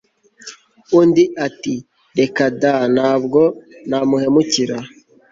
[0.99, 1.75] Undi ati
[2.17, 3.41] «reka da Ntabwo
[3.89, 4.77] namuhemukira»